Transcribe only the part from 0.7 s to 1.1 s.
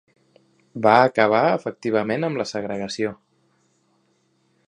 Va